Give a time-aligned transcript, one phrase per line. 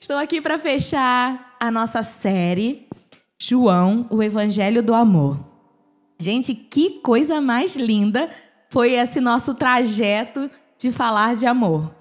[0.00, 2.86] Estou aqui para fechar a nossa série
[3.36, 5.44] João, o Evangelho do Amor.
[6.20, 8.30] Gente, que coisa mais linda
[8.70, 10.48] foi esse nosso trajeto
[10.78, 11.92] de falar de amor.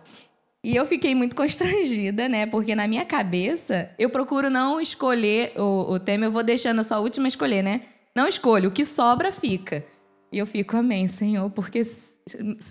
[0.64, 2.46] E eu fiquei muito constrangida, né?
[2.46, 6.84] Porque na minha cabeça eu procuro não escolher o, o tema, eu vou deixando a
[6.84, 7.82] sua última escolher, né?
[8.16, 9.84] Não escolho, o que sobra fica.
[10.32, 11.82] E eu fico, amém, Senhor, porque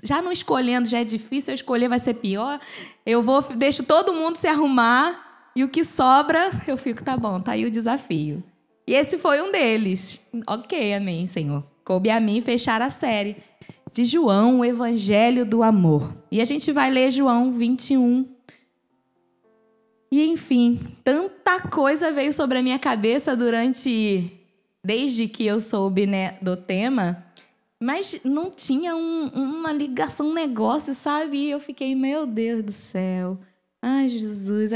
[0.03, 2.61] já não escolhendo já é difícil, eu escolher vai ser pior.
[3.05, 7.41] Eu vou, deixo todo mundo se arrumar e o que sobra, eu fico, tá bom,
[7.41, 8.43] tá aí o desafio.
[8.87, 10.25] E esse foi um deles.
[10.47, 11.65] Ok, amém, Senhor.
[11.85, 13.37] Coube a mim fechar a série
[13.93, 16.15] de João, o Evangelho do Amor.
[16.31, 18.29] E a gente vai ler João 21.
[20.13, 24.31] E enfim, tanta coisa veio sobre a minha cabeça durante
[24.85, 27.26] desde que eu soube né, do tema,
[27.83, 31.37] mas não tinha um, uma ligação, um negócio, sabe?
[31.39, 33.39] E eu fiquei, meu Deus do céu.
[33.83, 34.73] Ai, Jesus.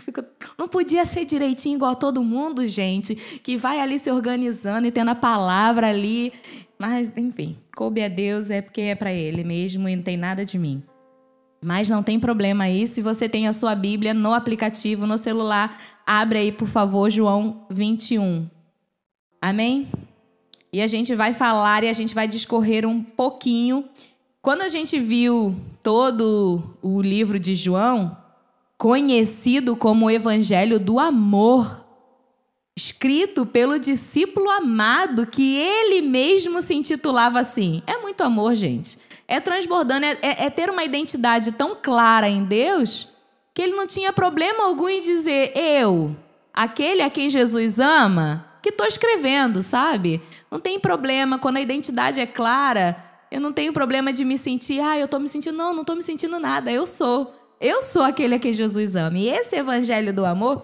[0.00, 0.22] Fico...
[0.58, 4.92] Não podia ser direitinho igual a todo mundo, gente, que vai ali se organizando e
[4.92, 6.32] tendo a palavra ali.
[6.78, 10.44] Mas, enfim, coube a Deus é porque é para Ele mesmo e não tem nada
[10.44, 10.82] de mim.
[11.62, 15.80] Mas não tem problema aí, se você tem a sua Bíblia no aplicativo, no celular,
[16.06, 18.46] abre aí, por favor, João 21.
[19.40, 19.88] Amém?
[20.74, 23.88] E a gente vai falar e a gente vai discorrer um pouquinho.
[24.42, 28.16] Quando a gente viu todo o livro de João,
[28.76, 31.84] conhecido como o Evangelho do Amor,
[32.76, 37.80] escrito pelo discípulo amado, que ele mesmo se intitulava assim.
[37.86, 38.98] É muito amor, gente.
[39.28, 43.12] É transbordando, é, é, é, ter uma identidade tão clara em Deus
[43.54, 46.16] que ele não tinha problema algum em dizer eu,
[46.52, 50.22] aquele a quem Jesus ama, que estou escrevendo, sabe?
[50.50, 52.96] Não tem problema quando a identidade é clara.
[53.30, 55.94] Eu não tenho problema de me sentir, ah, eu estou me sentindo, não, não estou
[55.94, 56.72] me sentindo nada.
[56.72, 57.34] Eu sou.
[57.60, 59.18] Eu sou aquele a quem Jesus ama.
[59.18, 60.62] E esse evangelho do amor,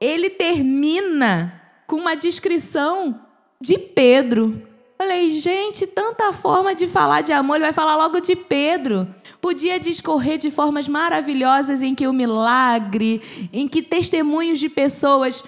[0.00, 3.20] ele termina com uma descrição
[3.60, 4.62] de Pedro.
[4.96, 9.12] Falei, gente, tanta forma de falar de amor, ele vai falar logo de Pedro.
[9.40, 13.20] Podia discorrer de formas maravilhosas em que o milagre,
[13.52, 15.42] em que testemunhos de pessoas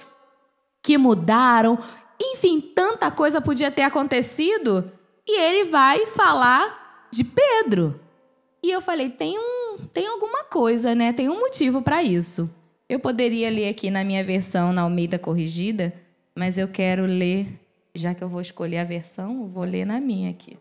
[0.82, 1.78] que mudaram,
[2.20, 4.90] enfim, tanta coisa podia ter acontecido,
[5.26, 8.00] e ele vai falar de Pedro.
[8.62, 11.12] E eu falei, tem um, tem alguma coisa, né?
[11.12, 12.54] Tem um motivo para isso.
[12.88, 15.94] Eu poderia ler aqui na minha versão, na Almeida Corrigida,
[16.36, 17.48] mas eu quero ler,
[17.94, 20.58] já que eu vou escolher a versão, vou ler na minha aqui.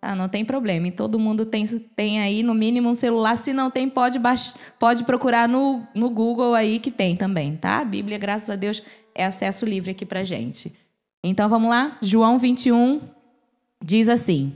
[0.00, 0.90] Ah, não tem problema.
[0.92, 3.36] Todo mundo tem, tem aí, no mínimo, um celular.
[3.36, 4.20] Se não tem, pode,
[4.78, 7.78] pode procurar no, no Google aí que tem também, tá?
[7.78, 8.82] A Bíblia, graças a Deus,
[9.16, 10.72] é acesso livre aqui pra gente.
[11.24, 11.98] Então vamos lá?
[12.00, 13.00] João 21
[13.84, 14.54] diz assim: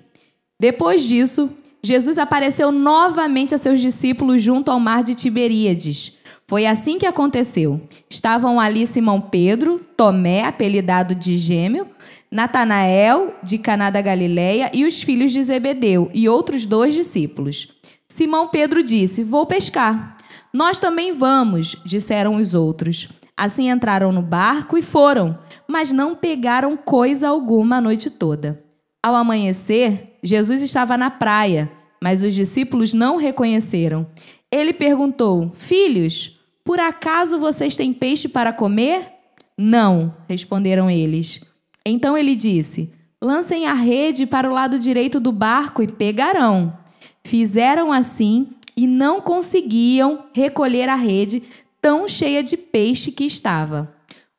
[0.58, 1.50] Depois disso,
[1.82, 6.18] Jesus apareceu novamente a seus discípulos junto ao mar de Tiberíades.
[6.46, 7.80] Foi assim que aconteceu.
[8.08, 11.88] Estavam ali Simão Pedro, Tomé, apelidado de Gêmeo,
[12.30, 17.68] Natanael, de Caná da Galileia, e os filhos de Zebedeu, e outros dois discípulos.
[18.08, 20.16] Simão Pedro disse: Vou pescar.
[20.52, 23.08] Nós também vamos, disseram os outros.
[23.40, 28.62] Assim entraram no barco e foram, mas não pegaram coisa alguma a noite toda.
[29.02, 34.06] Ao amanhecer, Jesus estava na praia, mas os discípulos não reconheceram.
[34.52, 39.10] Ele perguntou: Filhos, por acaso vocês têm peixe para comer?
[39.56, 41.40] Não, responderam eles.
[41.86, 46.76] Então ele disse: Lancem a rede para o lado direito do barco e pegarão.
[47.24, 51.42] Fizeram assim e não conseguiam recolher a rede
[51.80, 53.94] tão cheia de peixe que estava.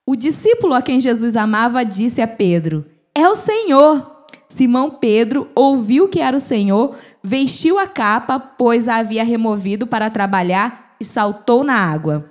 [0.05, 4.09] O discípulo a quem Jesus amava disse a Pedro: É o Senhor.
[4.47, 10.09] Simão Pedro ouviu que era o Senhor, vestiu a capa, pois a havia removido para
[10.09, 12.29] trabalhar e saltou na água.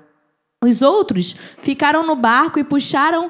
[0.62, 3.28] Os outros ficaram no barco e puxaram.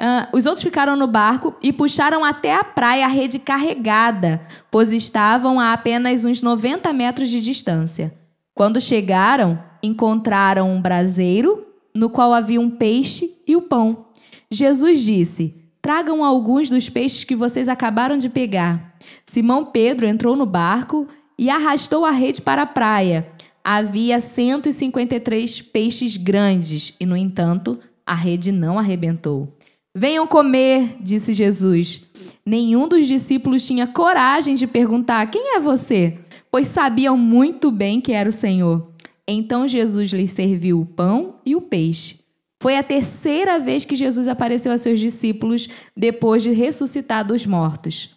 [0.00, 4.40] Uh, os outros ficaram no barco e puxaram até a praia a rede carregada,
[4.70, 8.14] pois estavam a apenas uns 90 metros de distância.
[8.54, 14.06] Quando chegaram, encontraram um braseiro no qual havia um peixe e o pão.
[14.50, 18.94] Jesus disse: Tragam alguns dos peixes que vocês acabaram de pegar.
[19.26, 21.06] Simão Pedro entrou no barco
[21.38, 23.32] e arrastou a rede para a praia
[23.64, 29.56] havia 153 peixes grandes e, no entanto, a rede não arrebentou.
[29.94, 32.06] Venham comer, disse Jesus.
[32.44, 36.18] Nenhum dos discípulos tinha coragem de perguntar: Quem é você?
[36.52, 38.92] Pois sabiam muito bem que era o Senhor.
[39.26, 42.20] Então Jesus lhes serviu o pão e o peixe.
[42.60, 48.14] Foi a terceira vez que Jesus apareceu a seus discípulos depois de ressuscitar dos mortos.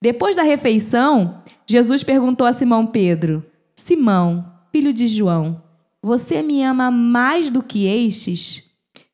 [0.00, 3.44] Depois da refeição, Jesus perguntou a Simão Pedro:
[3.76, 5.62] Simão, filho de João,
[6.02, 8.64] Você me ama mais do que estes?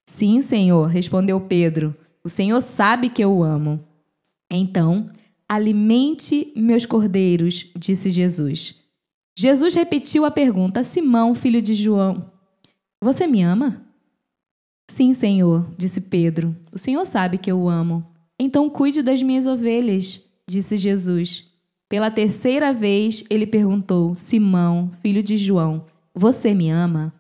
[0.05, 1.95] Sim, Senhor, respondeu Pedro.
[2.25, 3.81] O Senhor sabe que eu amo.
[4.51, 5.09] Então,
[5.51, 8.77] alimente meus cordeiros, disse Jesus.
[9.37, 12.31] Jesus repetiu a pergunta: Simão, filho de João,
[13.03, 13.85] você me ama?
[14.89, 16.55] Sim, Senhor, disse Pedro.
[16.73, 18.07] O Senhor sabe que eu amo.
[18.39, 21.51] Então cuide das minhas ovelhas, disse Jesus.
[21.89, 27.13] Pela terceira vez ele perguntou: Simão, filho de João, você me ama?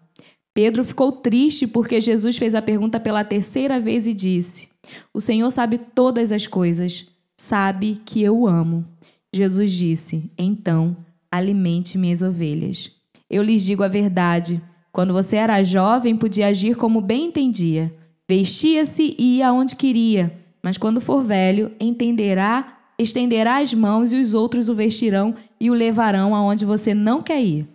[0.55, 4.69] Pedro ficou triste porque Jesus fez a pergunta pela terceira vez e disse:
[5.13, 7.10] O Senhor sabe todas as coisas,
[7.41, 8.85] sabe que eu amo.
[9.33, 10.97] Jesus disse: Então,
[11.31, 12.91] alimente minhas ovelhas.
[13.29, 14.61] Eu lhes digo a verdade.
[14.93, 17.95] Quando você era jovem, podia agir como bem entendia.
[18.29, 20.37] Vestia-se e ia aonde queria.
[20.63, 25.75] Mas quando for velho, entenderá, estenderá as mãos e os outros o vestirão e o
[25.75, 27.67] levarão aonde você não quer ir.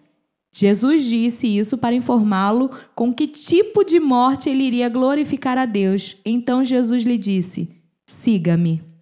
[0.53, 6.17] Jesus disse isso para informá-lo com que tipo de morte ele iria glorificar a Deus.
[6.25, 7.75] Então Jesus lhe disse:
[8.05, 8.94] Siga-me.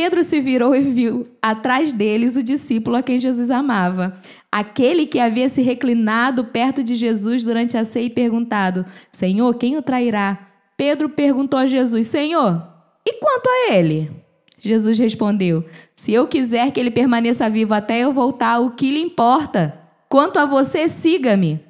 [0.00, 4.16] Pedro se virou e viu atrás deles o discípulo a quem Jesus amava,
[4.50, 9.76] aquele que havia se reclinado perto de Jesus durante a ceia e perguntado: Senhor, quem
[9.76, 10.38] o trairá?
[10.74, 12.66] Pedro perguntou a Jesus: Senhor,
[13.04, 14.10] e quanto a ele?
[14.58, 19.02] Jesus respondeu: Se eu quiser que ele permaneça vivo até eu voltar, o que lhe
[19.02, 19.78] importa?
[20.08, 21.60] Quanto a você, siga-me.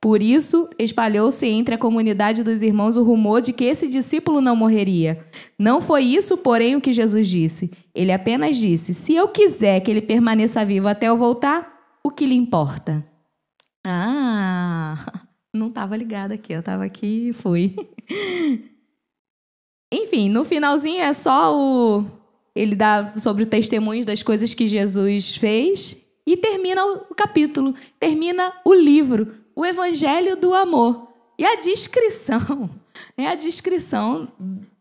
[0.00, 4.56] Por isso, espalhou-se entre a comunidade dos irmãos o rumor de que esse discípulo não
[4.56, 5.22] morreria.
[5.58, 7.70] Não foi isso, porém, o que Jesus disse.
[7.94, 12.24] Ele apenas disse: Se eu quiser que ele permaneça vivo até eu voltar, o que
[12.24, 13.04] lhe importa?
[13.86, 17.76] Ah, não estava ligada aqui, eu estava aqui e fui.
[19.92, 22.06] Enfim, no finalzinho é só o.
[22.54, 28.52] Ele dá sobre o testemunho das coisas que Jesus fez e termina o capítulo, termina
[28.64, 31.08] o livro, o Evangelho do Amor.
[31.38, 32.70] E a descrição,
[33.14, 34.32] é a descrição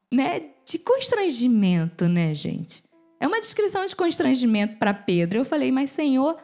[0.10, 2.82] né, de constrangimento, né, gente?
[3.20, 5.40] É uma descrição de constrangimento para Pedro.
[5.40, 6.38] Eu falei, mas Senhor,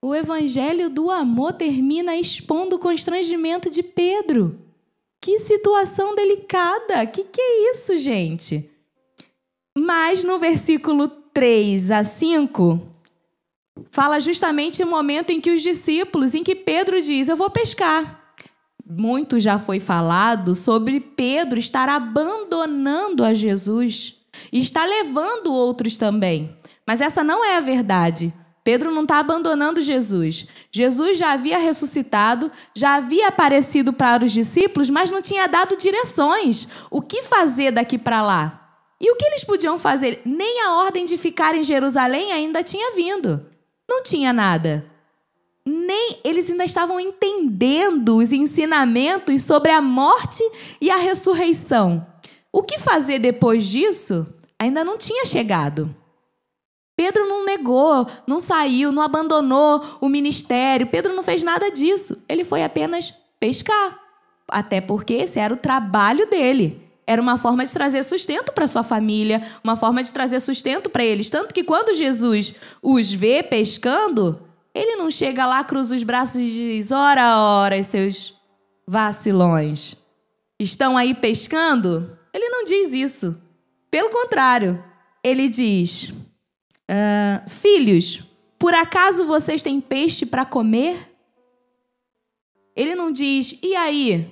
[0.00, 4.56] o Evangelho do Amor termina expondo o constrangimento de Pedro.
[5.20, 7.04] Que situação delicada!
[7.06, 8.70] Que que é isso, gente?
[9.76, 12.93] Mas no versículo 3 a 5,
[13.90, 18.20] fala justamente o momento em que os discípulos, em que Pedro diz: Eu vou pescar.
[18.86, 24.20] Muito já foi falado sobre Pedro estar abandonando a Jesus
[24.52, 26.54] e estar levando outros também.
[26.86, 28.32] Mas essa não é a verdade.
[28.62, 30.48] Pedro não está abandonando Jesus.
[30.72, 36.68] Jesus já havia ressuscitado, já havia aparecido para os discípulos, mas não tinha dado direções.
[36.90, 38.78] O que fazer daqui para lá?
[39.00, 40.22] E o que eles podiam fazer?
[40.24, 43.53] Nem a ordem de ficar em Jerusalém ainda tinha vindo.
[43.94, 44.84] Não tinha nada.
[45.64, 50.42] Nem eles ainda estavam entendendo os ensinamentos sobre a morte
[50.80, 52.04] e a ressurreição.
[52.52, 54.26] O que fazer depois disso
[54.58, 55.94] ainda não tinha chegado.
[56.96, 60.88] Pedro não negou, não saiu, não abandonou o ministério.
[60.88, 62.24] Pedro não fez nada disso.
[62.28, 64.00] Ele foi apenas pescar.
[64.48, 66.83] Até porque esse era o trabalho dele.
[67.06, 71.04] Era uma forma de trazer sustento para sua família, uma forma de trazer sustento para
[71.04, 71.28] eles.
[71.28, 74.42] Tanto que quando Jesus os vê pescando,
[74.74, 78.34] ele não chega lá, cruza os braços e diz: Ora, ora, seus
[78.86, 80.02] vacilões.
[80.58, 82.18] Estão aí pescando?
[82.32, 83.40] Ele não diz isso.
[83.90, 84.82] Pelo contrário,
[85.22, 88.24] ele diz: uh, Filhos,
[88.58, 91.14] por acaso vocês têm peixe para comer?
[92.74, 94.30] Ele não diz: E aí?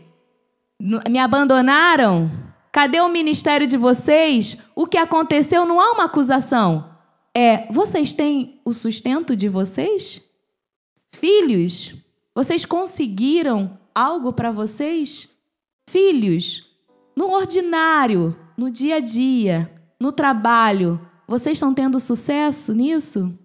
[1.09, 2.31] Me abandonaram?
[2.73, 4.57] Cadê o ministério de vocês?
[4.75, 6.91] O que aconteceu não há uma acusação.
[7.35, 10.27] É, vocês têm o sustento de vocês?
[11.15, 11.95] Filhos,
[12.35, 15.37] vocês conseguiram algo para vocês?
[15.89, 16.71] Filhos,
[17.15, 20.99] no ordinário, no dia a dia, no trabalho,
[21.29, 23.39] vocês estão tendo sucesso nisso?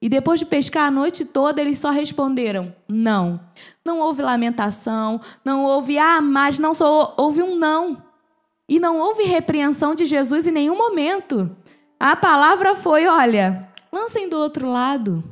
[0.00, 3.40] E depois de pescar a noite toda, eles só responderam: não.
[3.84, 8.07] Não houve lamentação, não houve, ah, mas não, só houve um não.
[8.68, 11.50] E não houve repreensão de Jesus em nenhum momento.
[11.98, 15.24] A palavra foi: olha, lancem do outro lado.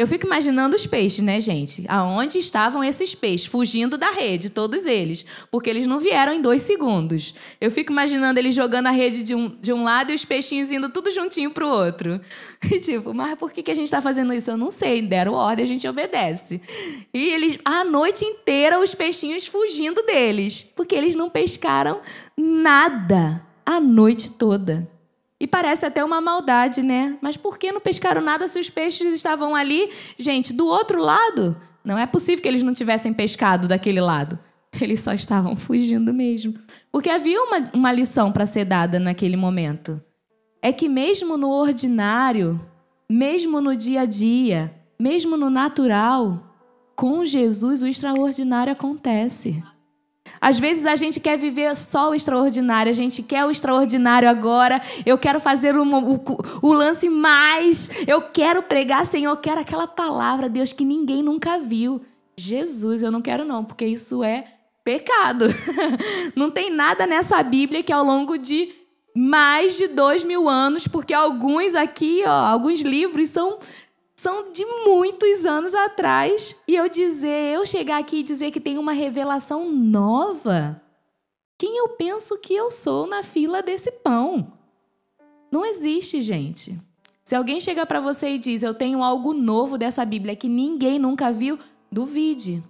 [0.00, 1.84] Eu fico imaginando os peixes, né, gente?
[1.86, 3.46] Aonde estavam esses peixes?
[3.46, 5.26] Fugindo da rede, todos eles.
[5.50, 7.34] Porque eles não vieram em dois segundos.
[7.60, 10.72] Eu fico imaginando eles jogando a rede de um, de um lado e os peixinhos
[10.72, 12.18] indo tudo juntinho pro outro.
[12.70, 14.50] E tipo, mas por que, que a gente está fazendo isso?
[14.50, 15.02] Eu não sei.
[15.02, 16.60] Deram ordem, a gente obedece.
[17.12, 20.70] E eles, a noite inteira, os peixinhos fugindo deles.
[20.76, 22.00] Porque eles não pescaram
[22.38, 24.88] nada a noite toda.
[25.40, 27.16] E parece até uma maldade, né?
[27.22, 31.56] Mas por que não pescaram nada se os peixes estavam ali, gente, do outro lado?
[31.82, 34.38] Não é possível que eles não tivessem pescado daquele lado.
[34.78, 36.54] Eles só estavam fugindo mesmo.
[36.92, 40.00] Porque havia uma, uma lição para ser dada naquele momento.
[40.62, 42.60] É que mesmo no ordinário,
[43.08, 46.54] mesmo no dia a dia, mesmo no natural,
[46.94, 49.64] com Jesus o extraordinário acontece.
[50.40, 54.80] Às vezes a gente quer viver só o extraordinário, a gente quer o extraordinário agora,
[55.06, 55.84] eu quero fazer o,
[56.62, 61.58] o, lance mais, eu quero pregar, Senhor, eu quero aquela palavra, Deus, que ninguém nunca
[61.58, 62.02] viu.
[62.36, 64.44] Jesus, eu não quero não, porque isso é
[64.82, 65.46] pecado.
[66.34, 68.72] Não tem nada nessa Bíblia que ao longo de
[69.14, 73.58] mais de dois mil anos, porque alguns aqui, ó, alguns livros são
[74.20, 76.60] são de muitos anos atrás.
[76.68, 80.78] E eu dizer, eu chegar aqui e dizer que tem uma revelação nova.
[81.56, 84.52] Quem eu penso que eu sou na fila desse pão?
[85.50, 86.78] Não existe, gente.
[87.24, 90.98] Se alguém chegar para você e diz, eu tenho algo novo dessa Bíblia que ninguém
[90.98, 91.58] nunca viu,
[91.90, 92.62] duvide.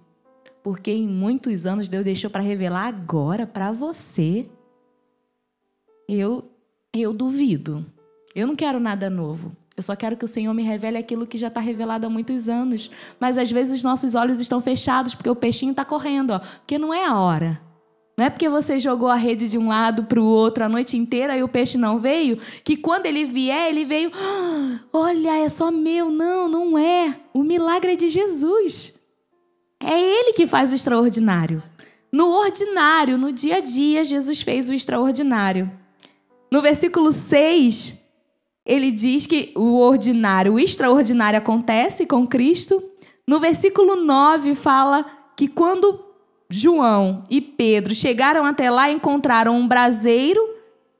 [0.63, 4.49] Porque em muitos anos Deus deixou para revelar agora para você.
[6.07, 6.49] Eu
[6.93, 7.85] eu duvido.
[8.33, 9.55] Eu não quero nada novo.
[9.75, 12.49] Eu só quero que o Senhor me revele aquilo que já está revelado há muitos
[12.49, 12.91] anos.
[13.19, 16.77] Mas às vezes os nossos olhos estão fechados porque o peixinho está correndo, ó, porque
[16.77, 17.61] não é a hora.
[18.17, 20.95] Não é porque você jogou a rede de um lado para o outro a noite
[20.97, 24.11] inteira e o peixe não veio, que quando ele vier, ele veio.
[24.13, 26.11] Ah, olha, é só meu.
[26.11, 27.19] Não, não é.
[27.33, 29.01] O milagre é de Jesus.
[29.83, 31.63] É Ele que faz o extraordinário.
[32.11, 35.71] No ordinário, no dia a dia, Jesus fez o extraordinário.
[36.51, 38.00] No versículo 6,
[38.65, 42.81] ele diz que o ordinário, o extraordinário acontece com Cristo.
[43.27, 45.99] No versículo 9 fala que quando
[46.49, 50.41] João e Pedro chegaram até lá, encontraram um braseiro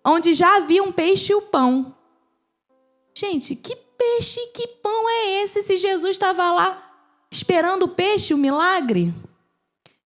[0.05, 1.95] onde já havia um peixe e o pão.
[3.13, 6.91] Gente, que peixe, que pão é esse se Jesus estava lá
[7.29, 9.13] esperando o peixe, o milagre?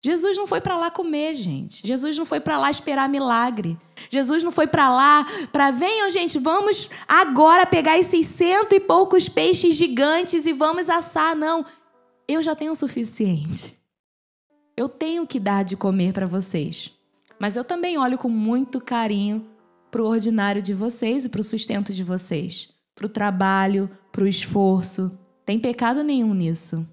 [0.04, 1.88] Jesus não foi para lá comer, gente.
[1.88, 3.78] Jesus não foi para lá esperar milagre.
[4.10, 9.30] Jesus não foi para lá para venham, gente, vamos agora pegar esses cento e poucos
[9.30, 11.36] peixes gigantes e vamos assar.
[11.36, 11.66] Não,
[12.28, 13.80] eu já tenho o suficiente.
[14.75, 16.92] Eu tenho que dar de comer para vocês.
[17.40, 19.46] Mas eu também olho com muito carinho
[19.92, 24.24] para o ordinário de vocês e para o sustento de vocês, para o trabalho, para
[24.24, 25.18] o esforço.
[25.46, 26.90] Tem pecado nenhum nisso.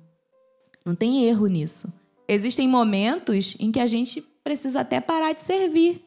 [0.85, 2.01] Não tem erro nisso.
[2.29, 6.05] Existem momentos em que a gente precisa até parar de servir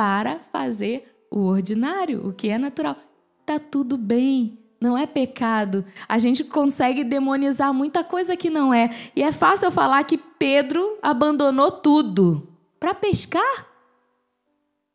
[0.00, 2.96] para fazer o ordinário, o que é natural.
[3.44, 5.84] Tá tudo bem, não é pecado.
[6.08, 8.88] A gente consegue demonizar muita coisa que não é.
[9.14, 12.48] E é fácil falar que Pedro abandonou tudo
[12.80, 13.66] para pescar.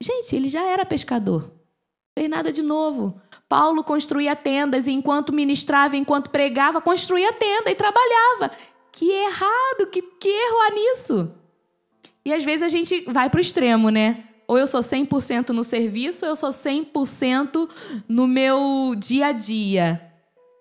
[0.02, 1.52] Gente, ele já era pescador.
[2.18, 3.22] Fez nada de novo.
[3.48, 8.50] Paulo construía tendas e enquanto ministrava, enquanto pregava, construía tenda e trabalhava.
[8.92, 11.32] Que errado, que, que erro há nisso?
[12.26, 14.24] E às vezes a gente vai para o extremo, né?
[14.48, 17.70] Ou eu sou 100% no serviço, ou eu sou 100%
[18.08, 20.02] no meu dia a dia.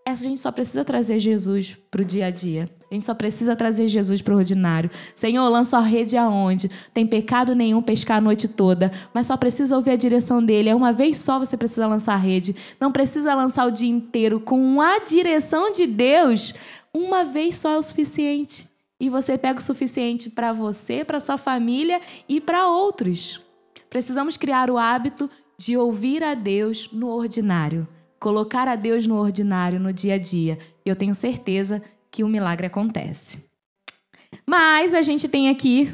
[0.06, 2.68] Essa gente só precisa trazer Jesus para o dia a dia.
[2.90, 4.90] A gente só precisa trazer Jesus para o ordinário.
[5.16, 6.70] Senhor, lança a rede aonde?
[6.92, 10.68] Tem pecado nenhum pescar a noite toda, mas só precisa ouvir a direção dele.
[10.68, 12.54] É uma vez só você precisa lançar a rede.
[12.78, 14.38] Não precisa lançar o dia inteiro.
[14.38, 16.52] Com a direção de Deus,
[16.92, 18.68] uma vez só é o suficiente.
[19.00, 23.43] E você pega o suficiente para você, para sua família e para outros.
[23.94, 27.86] Precisamos criar o hábito de ouvir a Deus no ordinário,
[28.18, 30.58] colocar a Deus no ordinário, no dia a dia.
[30.84, 33.44] Eu tenho certeza que o milagre acontece.
[34.44, 35.92] Mas a gente tem aqui,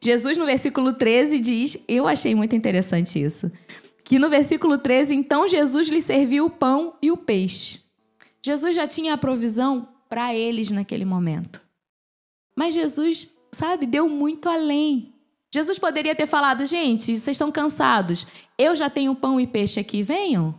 [0.00, 3.50] Jesus no versículo 13 diz, eu achei muito interessante isso,
[4.04, 7.80] que no versículo 13, então Jesus lhe serviu o pão e o peixe.
[8.40, 11.60] Jesus já tinha a provisão para eles naquele momento.
[12.54, 15.09] Mas Jesus, sabe, deu muito além.
[15.52, 18.26] Jesus poderia ter falado: gente, vocês estão cansados,
[18.56, 20.54] eu já tenho pão e peixe aqui, venham.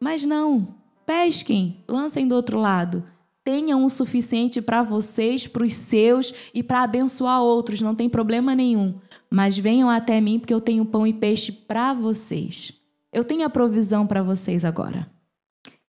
[0.00, 3.04] Mas não, pesquem, lancem do outro lado.
[3.42, 8.54] Tenham o suficiente para vocês, para os seus e para abençoar outros, não tem problema
[8.54, 8.94] nenhum.
[9.30, 12.80] Mas venham até mim, porque eu tenho pão e peixe para vocês.
[13.12, 15.10] Eu tenho a provisão para vocês agora.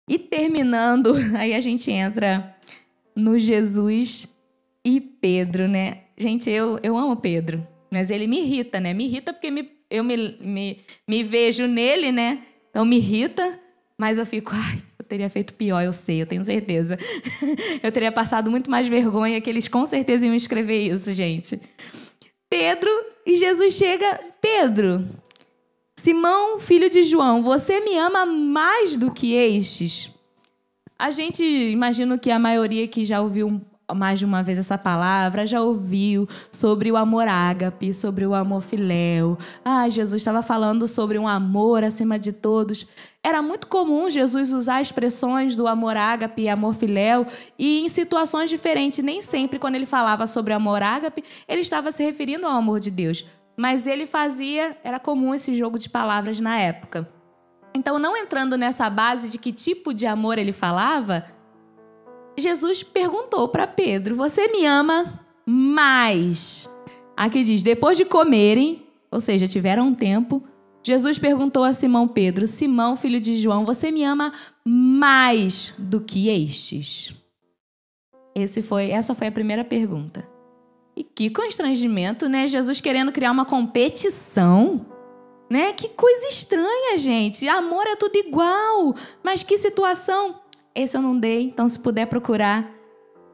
[0.09, 2.57] E terminando, aí a gente entra
[3.15, 4.35] no Jesus
[4.85, 6.05] e Pedro, né?
[6.17, 8.95] Gente, eu, eu amo Pedro, mas ele me irrita, né?
[8.95, 12.43] Me irrita porque me, eu me, me, me vejo nele, né?
[12.71, 13.59] Então me irrita,
[13.99, 16.97] mas eu fico, ai, eu teria feito pior, eu sei, eu tenho certeza.
[17.83, 21.61] eu teria passado muito mais vergonha que eles com certeza iam escrever isso, gente.
[22.49, 22.91] Pedro
[23.27, 25.09] e Jesus chega, Pedro,
[25.97, 30.15] Simão, filho de João, você me ama mais do que estes?
[30.99, 33.61] A gente, imagino que a maioria que já ouviu
[33.95, 38.63] mais de uma vez essa palavra, já ouviu sobre o amor ágape, sobre o amor
[38.63, 39.39] filéu.
[39.65, 42.87] Ah, Jesus estava falando sobre um amor acima de todos.
[43.23, 47.27] Era muito comum Jesus usar expressões do amor ágape e amor filéu
[47.59, 49.05] e em situações diferentes.
[49.05, 52.91] Nem sempre, quando ele falava sobre amor ágape, ele estava se referindo ao amor de
[52.91, 53.27] Deus.
[53.57, 57.07] Mas ele fazia, era comum esse jogo de palavras na época.
[57.75, 61.25] Então, não entrando nessa base de que tipo de amor ele falava,
[62.37, 66.69] Jesus perguntou para Pedro: Você me ama mais?
[67.17, 70.43] Aqui diz: depois de comerem, ou seja, tiveram um tempo,
[70.83, 74.33] Jesus perguntou a Simão Pedro: Simão, filho de João, você me ama
[74.65, 77.15] mais do que estes?
[78.35, 80.27] Esse foi, essa foi a primeira pergunta.
[80.97, 82.47] E que constrangimento, né?
[82.47, 84.87] Jesus querendo criar uma competição.
[85.49, 85.73] Né?
[85.73, 87.49] Que coisa estranha, gente.
[87.49, 88.95] Amor é tudo igual.
[89.23, 90.41] Mas que situação.
[90.75, 92.71] Esse eu não dei, então se puder procurar.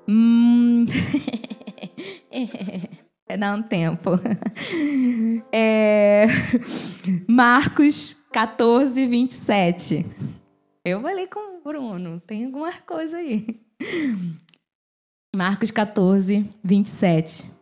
[0.09, 0.87] Hum...
[3.29, 4.11] é dar um tempo.
[5.53, 6.27] É...
[7.29, 10.07] Marcos 14, 27.
[10.85, 13.61] Eu falei com o Bruno, tem alguma coisa aí.
[15.35, 17.57] Marcos 14, 27.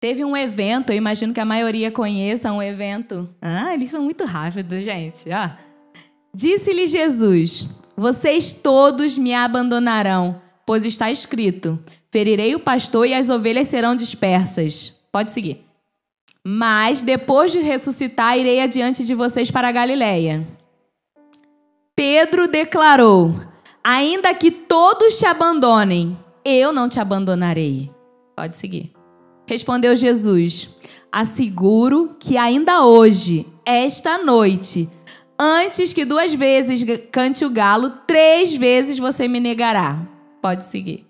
[0.00, 3.28] Teve um evento, eu imagino que a maioria conheça um evento.
[3.40, 5.30] Ah, eles são muito rápidos, gente.
[5.30, 5.54] Ah.
[6.34, 11.78] Disse-lhe Jesus: Vocês todos me abandonarão, pois está escrito:
[12.10, 15.00] Ferirei o pastor e as ovelhas serão dispersas.
[15.10, 15.64] Pode seguir.
[16.44, 20.46] Mas depois de ressuscitar, irei adiante de vocês para a Galiléia.
[21.94, 23.34] Pedro declarou:
[23.84, 27.90] Ainda que todos te abandonem, eu não te abandonarei.
[28.34, 28.92] Pode seguir.
[29.46, 30.76] Respondeu Jesus:
[31.10, 34.88] Asseguro que ainda hoje, esta noite,
[35.38, 39.98] Antes que duas vezes cante o galo, três vezes você me negará.
[40.40, 41.06] Pode seguir.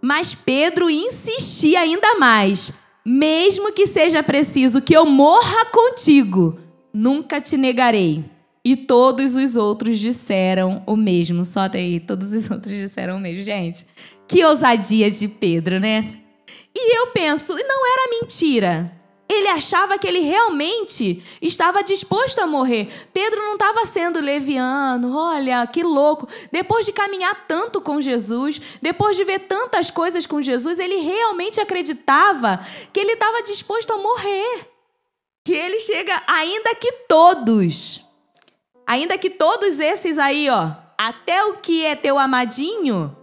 [0.00, 2.72] Mas Pedro insistia ainda mais.
[3.04, 6.58] Mesmo que seja preciso que eu morra contigo,
[6.92, 8.24] nunca te negarei.
[8.64, 11.44] E todos os outros disseram o mesmo.
[11.44, 13.42] Só daí, todos os outros disseram o mesmo.
[13.42, 13.86] Gente,
[14.28, 16.18] que ousadia de Pedro, né?
[16.74, 19.01] E eu penso, não era mentira.
[19.32, 22.92] Ele achava que ele realmente estava disposto a morrer.
[23.14, 26.28] Pedro não estava sendo leviano, olha, que louco.
[26.52, 31.62] Depois de caminhar tanto com Jesus, depois de ver tantas coisas com Jesus, ele realmente
[31.62, 32.60] acreditava
[32.92, 34.68] que ele estava disposto a morrer.
[35.42, 38.06] Que ele chega, ainda que todos,
[38.86, 43.16] ainda que todos esses aí, ó, até o que é teu amadinho,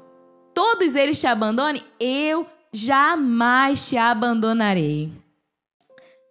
[0.56, 5.29] todos eles te abandonem, eu jamais te abandonarei.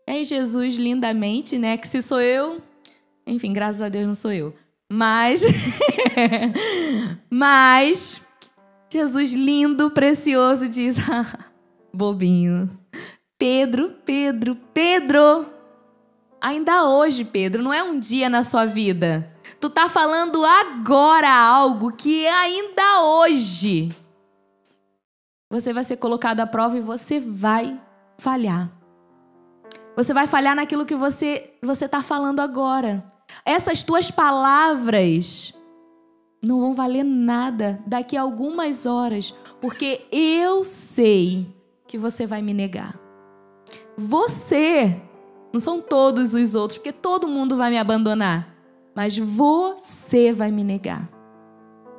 [0.08, 2.62] E Jesus lindamente, né, que se sou eu,
[3.26, 4.54] enfim, graças a Deus não sou eu.
[4.90, 5.42] Mas
[7.28, 8.26] mas
[8.90, 10.96] Jesus lindo, precioso diz:
[11.92, 12.70] bobinho.
[13.38, 15.46] Pedro, Pedro, Pedro.
[16.40, 19.30] Ainda hoje, Pedro, não é um dia na sua vida.
[19.60, 23.90] Tu tá falando agora algo que ainda hoje
[25.50, 27.78] você vai ser colocado à prova e você vai
[28.16, 28.77] falhar.
[29.98, 33.04] Você vai falhar naquilo que você você está falando agora.
[33.44, 35.52] Essas tuas palavras
[36.40, 41.52] não vão valer nada daqui a algumas horas, porque eu sei
[41.88, 42.96] que você vai me negar.
[43.96, 45.00] Você,
[45.52, 48.54] não são todos os outros, porque todo mundo vai me abandonar,
[48.94, 51.10] mas você vai me negar.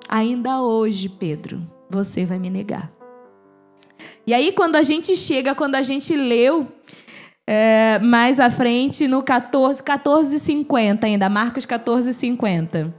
[0.07, 2.89] Ainda hoje, Pedro, você vai me negar.
[4.25, 6.65] E aí, quando a gente chega, quando a gente leu
[7.51, 12.93] é, mais à frente, no 14, 14,50 ainda, Marcos 14,50.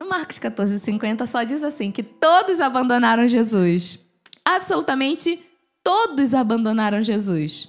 [0.00, 4.06] no Marcos 14,50 só diz assim: que todos abandonaram Jesus.
[4.42, 5.38] Absolutamente
[5.84, 7.68] todos abandonaram Jesus.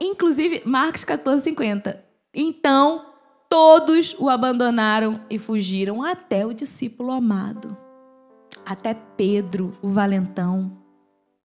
[0.00, 2.00] Inclusive, Marcos 14,50.
[2.34, 3.06] Então,
[3.48, 7.76] todos o abandonaram e fugiram até o discípulo amado.
[8.64, 10.76] Até Pedro, o valentão.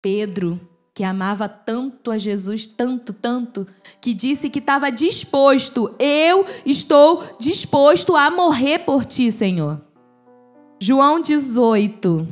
[0.02, 0.60] Pedro,
[1.02, 3.68] que amava tanto a Jesus, tanto, tanto,
[4.00, 9.82] que disse que estava disposto, eu estou disposto a morrer por ti, Senhor.
[10.80, 12.28] João 18.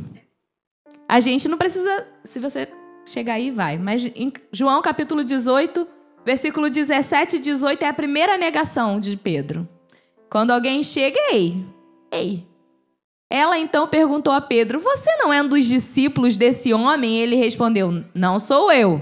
[1.07, 2.67] A gente não precisa, se você
[3.07, 5.87] chegar aí, vai, mas em João capítulo 18,
[6.23, 9.67] versículo 17 e 18 é a primeira negação de Pedro.
[10.29, 11.65] Quando alguém chega, ei,
[12.11, 12.47] ei,
[13.29, 17.19] ela então perguntou a Pedro: Você não é um dos discípulos desse homem?
[17.19, 19.01] Ele respondeu: Não sou eu.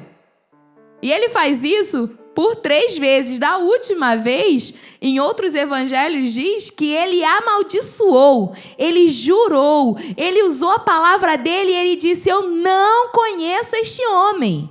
[1.01, 3.39] E ele faz isso por três vezes.
[3.39, 10.79] Da última vez, em outros evangelhos, diz que ele amaldiçoou, ele jurou, ele usou a
[10.79, 14.69] palavra dele e ele disse: Eu não conheço este homem.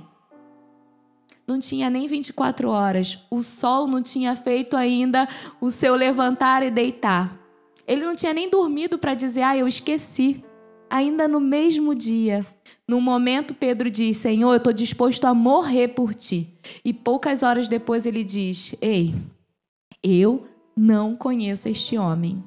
[1.47, 5.27] Não tinha nem 24 horas, o sol não tinha feito ainda
[5.61, 7.36] o seu levantar e deitar.
[7.87, 10.43] Ele não tinha nem dormido para dizer: Ah, eu esqueci.
[10.89, 12.45] Ainda no mesmo dia,
[12.87, 16.53] no momento, Pedro diz: Senhor, eu estou disposto a morrer por ti.
[16.83, 19.13] E poucas horas depois ele diz: Ei,
[20.03, 20.45] eu
[20.75, 22.43] não conheço este homem.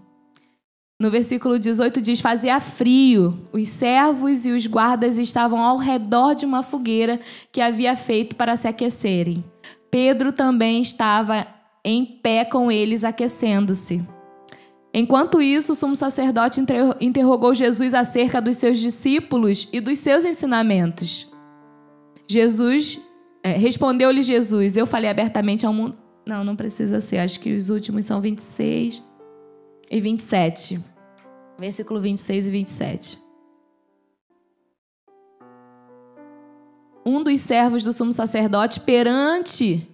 [0.98, 6.44] No versículo 18 diz: Fazia frio, os servos e os guardas estavam ao redor de
[6.44, 7.18] uma fogueira
[7.50, 9.42] que havia feito para se aquecerem.
[9.90, 11.46] Pedro também estava
[11.84, 14.02] em pé com eles, aquecendo-se.
[14.92, 16.60] Enquanto isso, o sumo sacerdote
[17.00, 21.32] interrogou Jesus acerca dos seus discípulos e dos seus ensinamentos.
[22.26, 23.00] Jesus
[23.42, 25.96] é, respondeu-lhe Jesus: Eu falei abertamente ao mundo.
[26.26, 27.18] Não, não precisa ser.
[27.18, 29.02] Acho que os últimos são 26
[29.90, 30.80] e 27.
[31.58, 33.18] Versículo 26 e 27.
[37.06, 39.88] Um dos servos do sumo sacerdote perante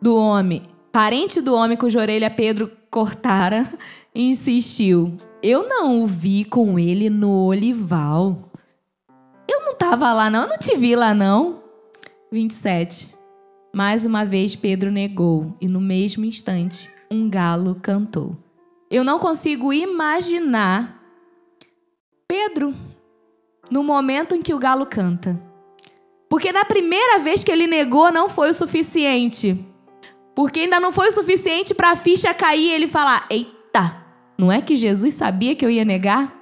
[0.00, 3.68] do homem, parente do homem cuja orelha Pedro cortara,
[4.16, 8.50] insistiu: Eu não o vi com ele no olival.
[9.48, 10.42] Eu não estava lá, não.
[10.42, 11.62] Eu não te vi lá, não.
[12.32, 13.14] 27.
[13.74, 18.36] Mais uma vez Pedro negou, e no mesmo instante um galo cantou.
[18.90, 21.02] Eu não consigo imaginar
[22.26, 22.74] Pedro
[23.70, 25.40] no momento em que o galo canta.
[26.28, 29.64] Porque na primeira vez que ele negou não foi o suficiente.
[30.34, 34.05] Porque ainda não foi o suficiente para a ficha cair e ele falar: Eita,
[34.38, 36.34] não é que Jesus sabia que eu ia negar?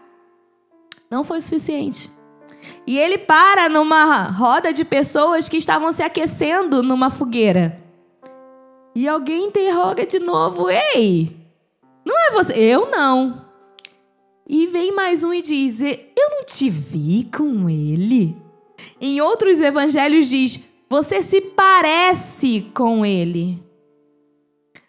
[1.11, 2.11] Não foi o suficiente.
[2.87, 7.81] E ele para numa roda de pessoas que estavam se aquecendo numa fogueira.
[8.95, 11.37] E alguém interroga de novo: Ei,
[12.05, 12.53] não é você?
[12.55, 13.45] Eu não.
[14.49, 18.37] E vem mais um e diz: Eu não te vi com ele.
[19.01, 23.63] Em outros evangelhos diz: Você se parece com ele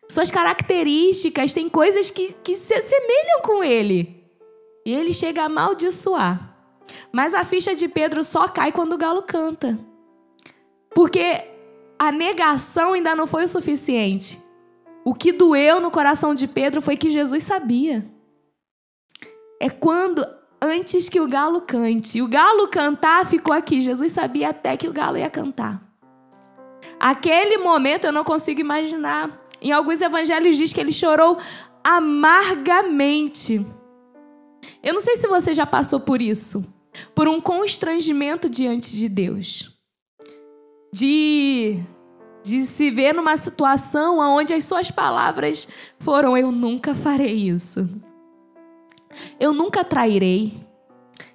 [0.08, 4.24] suas características, tem coisas que, que se assemelham com ele.
[4.86, 6.56] E ele chega a amaldiçoar.
[7.12, 9.80] Mas a ficha de Pedro só cai quando o galo canta.
[10.94, 11.44] Porque
[11.98, 14.44] a negação ainda não foi o suficiente.
[15.04, 18.06] O que doeu no coração de Pedro foi que Jesus sabia.
[19.60, 20.26] É quando,
[20.62, 23.82] antes que o galo cante, o galo cantar ficou aqui.
[23.82, 25.82] Jesus sabia até que o galo ia cantar.
[27.00, 29.45] Aquele momento eu não consigo imaginar.
[29.66, 31.40] Em alguns evangelhos diz que ele chorou
[31.84, 33.66] amargamente.
[34.84, 36.64] Eu não sei se você já passou por isso,
[37.16, 39.76] por um constrangimento diante de Deus.
[40.94, 41.84] De
[42.44, 47.90] de se ver numa situação onde as suas palavras foram eu nunca farei isso.
[49.40, 50.54] Eu nunca trairei.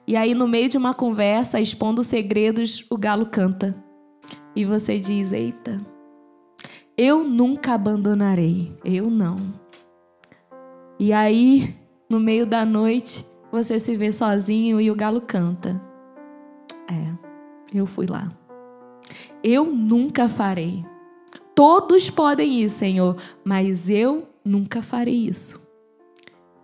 [0.06, 3.74] E aí no meio de uma conversa, expondo segredos, o galo canta.
[4.54, 5.84] E você diz: "Eita,
[7.02, 8.76] eu nunca abandonarei.
[8.84, 9.38] Eu não.
[10.98, 11.74] E aí,
[12.10, 15.80] no meio da noite, você se vê sozinho e o galo canta.
[16.86, 18.30] É, eu fui lá.
[19.42, 20.84] Eu nunca farei.
[21.54, 25.70] Todos podem ir, Senhor, mas eu nunca farei isso.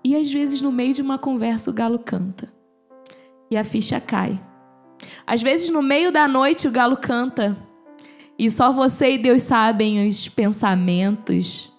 [0.05, 2.53] E às vezes, no meio de uma conversa, o galo canta.
[3.51, 4.39] E a ficha cai.
[5.27, 7.57] Às vezes, no meio da noite, o galo canta.
[8.39, 11.75] E só você e Deus sabem os pensamentos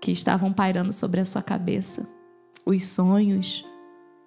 [0.00, 2.08] que estavam pairando sobre a sua cabeça,
[2.64, 3.64] os sonhos,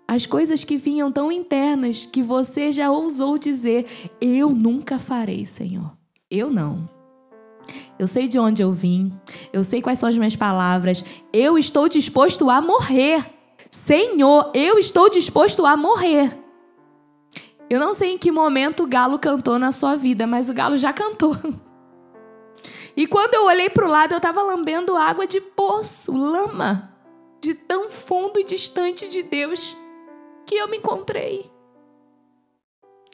[0.08, 3.86] as coisas que vinham tão internas que você já ousou dizer:
[4.20, 5.96] Eu nunca farei, Senhor.
[6.30, 6.90] Eu não.
[7.98, 9.14] Eu sei de onde eu vim,
[9.54, 11.06] eu sei quais são as minhas palavras.
[11.32, 13.26] Eu estou disposto a morrer.
[13.70, 16.38] Senhor, eu estou disposto a morrer.
[17.72, 20.76] Eu não sei em que momento o galo cantou na sua vida, mas o galo
[20.76, 21.34] já cantou.
[22.98, 26.94] E quando eu olhei para o lado, eu estava lambendo água de poço, lama,
[27.40, 29.74] de tão fundo e distante de Deus
[30.46, 31.50] que eu me encontrei.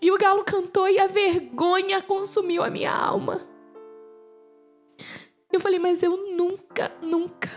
[0.01, 3.47] E o galo cantou e a vergonha consumiu a minha alma.
[5.53, 7.51] Eu falei, mas eu nunca, nunca,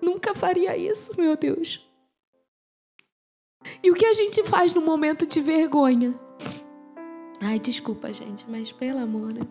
[0.00, 1.86] nunca faria isso, meu Deus.
[3.82, 6.18] E o que a gente faz no momento de vergonha?
[7.40, 9.32] Ai, desculpa, gente, mas pelo amor.
[9.32, 9.42] Né?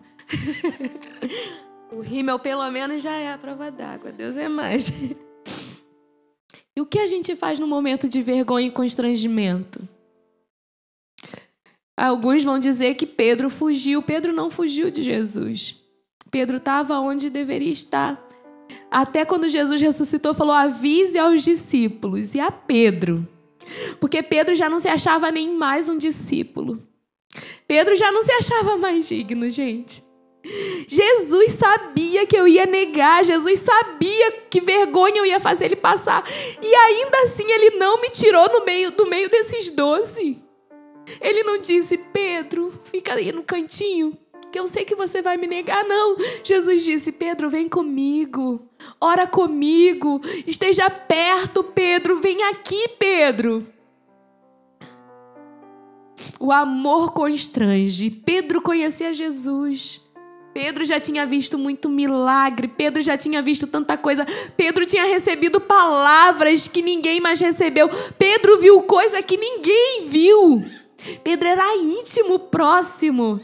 [1.92, 4.10] o rímel, pelo menos, já é a prova d'água.
[4.10, 4.90] Deus é mais.
[6.76, 9.88] E o que a gente faz no momento de vergonha e constrangimento?
[11.96, 14.02] Alguns vão dizer que Pedro fugiu.
[14.02, 15.82] Pedro não fugiu de Jesus.
[16.30, 18.22] Pedro estava onde deveria estar.
[18.90, 23.26] Até quando Jesus ressuscitou, falou: avise aos discípulos e a Pedro.
[23.98, 26.82] Porque Pedro já não se achava nem mais um discípulo.
[27.66, 30.02] Pedro já não se achava mais digno, gente.
[30.86, 36.24] Jesus sabia que eu ia negar, Jesus sabia que vergonha eu ia fazer ele passar.
[36.62, 40.42] E ainda assim ele não me tirou no meio do meio desses doze.
[41.20, 44.16] Ele não disse, Pedro, fica aí no cantinho,
[44.50, 45.84] que eu sei que você vai me negar.
[45.84, 46.16] Não.
[46.44, 48.68] Jesus disse, Pedro, vem comigo.
[49.00, 50.20] Ora comigo.
[50.46, 52.20] Esteja perto, Pedro.
[52.20, 53.66] Vem aqui, Pedro.
[56.38, 58.10] O amor constrange.
[58.10, 60.06] Pedro conhecia Jesus.
[60.56, 64.24] Pedro já tinha visto muito milagre, Pedro já tinha visto tanta coisa,
[64.56, 70.64] Pedro tinha recebido palavras que ninguém mais recebeu, Pedro viu coisa que ninguém viu.
[71.22, 73.38] Pedro era íntimo, próximo.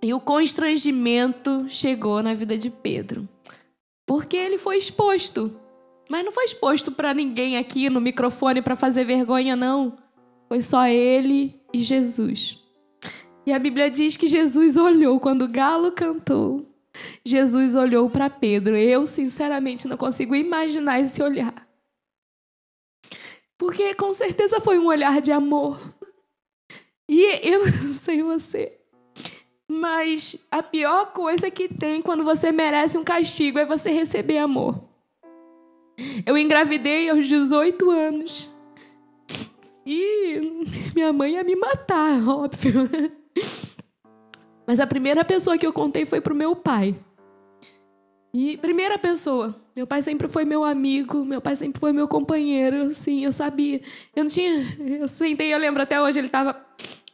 [0.00, 3.28] E o constrangimento chegou na vida de Pedro,
[4.06, 5.58] porque ele foi exposto.
[6.08, 9.98] Mas não foi exposto para ninguém aqui no microfone para fazer vergonha, não.
[10.48, 12.58] Foi só ele e Jesus.
[13.46, 16.66] E a Bíblia diz que Jesus olhou quando o galo cantou.
[17.24, 18.76] Jesus olhou para Pedro.
[18.76, 21.68] Eu, sinceramente, não consigo imaginar esse olhar.
[23.56, 25.78] Porque com certeza foi um olhar de amor.
[27.08, 28.78] E eu não sei você.
[29.68, 34.82] Mas a pior coisa que tem quando você merece um castigo é você receber amor.
[36.24, 38.49] Eu engravidei aos 18 anos.
[39.84, 40.62] E
[40.94, 42.88] minha mãe ia me matar, óbvio.
[44.66, 46.94] Mas a primeira pessoa que eu contei foi pro meu pai.
[48.32, 52.94] E primeira pessoa, meu pai sempre foi meu amigo, meu pai sempre foi meu companheiro,
[52.94, 53.80] sim, eu sabia.
[54.14, 54.64] Eu não tinha,
[55.00, 56.54] eu sentei, eu lembro até hoje ele estava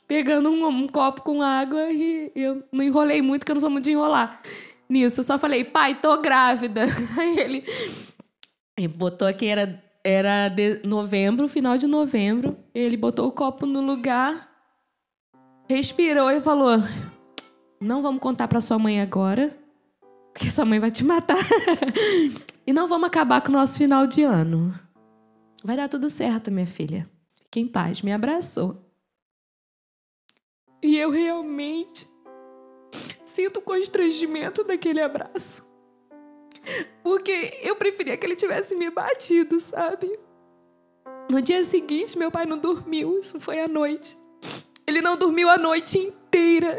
[0.06, 3.70] pegando um, um, copo com água e eu não enrolei muito, porque eu não sou
[3.70, 4.40] muito de enrolar.
[4.88, 6.82] Nisso, eu só falei, pai, tô grávida.
[7.18, 7.64] Aí ele,
[8.76, 13.80] ele botou aqui, era, era de novembro, final de novembro, ele botou o copo no
[13.80, 14.48] lugar,
[15.68, 16.78] respirou e falou:
[17.80, 19.58] Não vamos contar para sua mãe agora,
[20.32, 21.36] porque sua mãe vai te matar.
[22.64, 24.72] e não vamos acabar com o nosso final de ano.
[25.64, 27.10] Vai dar tudo certo, minha filha.
[27.42, 28.00] Fique em paz.
[28.00, 28.80] Me abraçou.
[30.80, 32.06] E eu realmente
[33.24, 35.75] sinto o constrangimento daquele abraço.
[37.02, 40.18] Porque eu preferia que ele tivesse me batido, sabe?
[41.30, 44.16] No dia seguinte, meu pai não dormiu, isso foi à noite.
[44.86, 46.78] Ele não dormiu a noite inteira.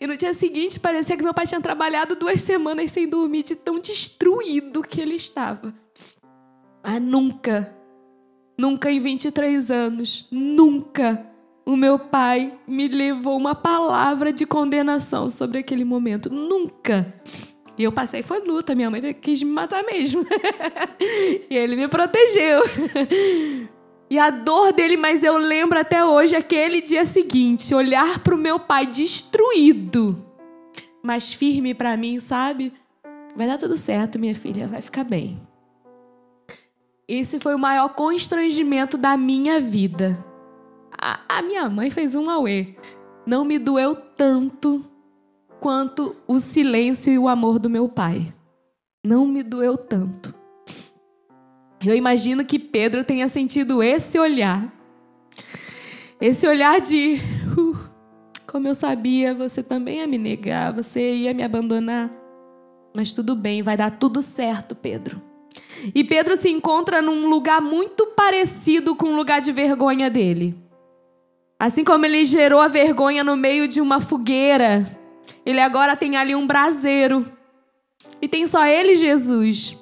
[0.00, 3.54] E no dia seguinte parecia que meu pai tinha trabalhado duas semanas sem dormir, de
[3.54, 5.74] tão destruído que ele estava.
[6.82, 7.76] Ah, nunca,
[8.56, 11.26] nunca em 23 anos, nunca
[11.66, 16.30] o meu pai me levou uma palavra de condenação sobre aquele momento.
[16.30, 17.12] Nunca.
[17.78, 20.24] E eu passei, foi luta, minha mãe quis me matar mesmo.
[21.50, 22.62] e ele me protegeu.
[24.08, 28.38] E a dor dele, mas eu lembro até hoje aquele dia seguinte, olhar para o
[28.38, 30.24] meu pai destruído,
[31.02, 32.72] mas firme para mim, sabe?
[33.34, 35.36] Vai dar tudo certo, minha filha, vai ficar bem.
[37.08, 40.24] Esse foi o maior constrangimento da minha vida.
[40.92, 42.76] A, a minha mãe fez um auê.
[43.26, 44.84] Não me doeu tanto
[45.60, 48.32] quanto o silêncio e o amor do meu pai.
[49.04, 50.34] Não me doeu tanto.
[51.84, 54.72] Eu imagino que Pedro tenha sentido esse olhar.
[56.20, 57.18] Esse olhar de,
[57.56, 57.76] uh,
[58.50, 62.10] como eu sabia, você também ia me negar, você ia me abandonar.
[62.94, 65.20] Mas tudo bem, vai dar tudo certo, Pedro.
[65.94, 70.56] E Pedro se encontra num lugar muito parecido com o lugar de vergonha dele.
[71.58, 74.86] Assim como ele gerou a vergonha no meio de uma fogueira,
[75.44, 77.24] ele agora tem ali um braseiro.
[78.20, 79.76] E tem só ele Jesus.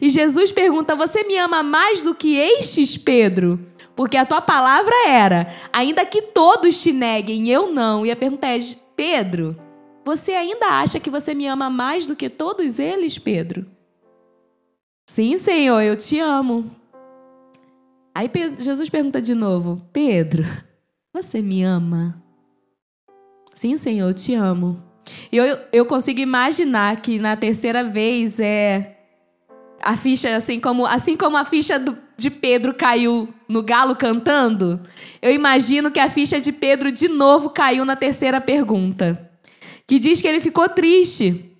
[0.00, 3.58] E Jesus pergunta: Você me ama mais do que estes, Pedro?
[3.94, 8.04] Porque a tua palavra era: Ainda que todos te neguem, eu não.
[8.04, 8.58] E a pergunta é:
[8.96, 9.56] Pedro,
[10.04, 13.66] você ainda acha que você me ama mais do que todos eles, Pedro?
[15.06, 16.70] Sim, Senhor, eu te amo.
[18.14, 20.44] Aí Jesus pergunta de novo: Pedro,
[21.12, 22.22] você me ama?
[23.58, 24.80] Sim, Senhor, eu te amo.
[25.32, 28.98] E eu, eu consigo imaginar que na terceira vez é
[29.82, 34.80] a ficha, assim como, assim como a ficha do, de Pedro caiu no galo cantando,
[35.20, 39.28] eu imagino que a ficha de Pedro de novo caiu na terceira pergunta,
[39.88, 41.50] que diz que ele ficou triste,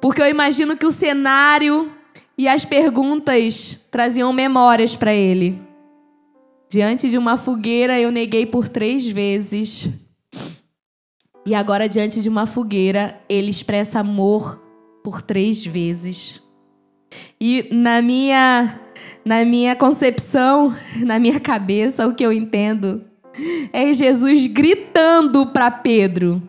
[0.00, 1.92] porque eu imagino que o cenário
[2.38, 5.60] e as perguntas traziam memórias para ele.
[6.70, 9.90] Diante de uma fogueira, eu neguei por três vezes.
[11.44, 14.62] E agora, diante de uma fogueira, ele expressa amor
[15.02, 16.40] por três vezes.
[17.40, 18.80] E na minha,
[19.24, 20.74] na minha concepção,
[21.04, 23.04] na minha cabeça, o que eu entendo
[23.72, 26.40] é Jesus gritando para Pedro: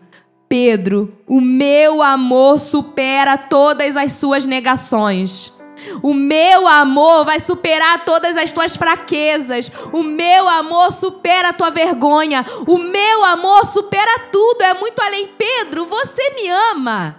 [0.48, 5.53] Pedro, o meu amor supera todas as suas negações.
[6.02, 9.70] O meu amor vai superar todas as tuas fraquezas.
[9.92, 12.44] O meu amor supera a tua vergonha.
[12.66, 14.62] O meu amor supera tudo.
[14.62, 15.28] É muito além.
[15.38, 17.14] Pedro, você me ama.